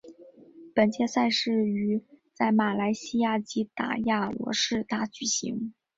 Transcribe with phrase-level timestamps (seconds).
[0.73, 2.01] 本届赛事于
[2.33, 5.75] 在马来西亚吉打亚罗士打举行。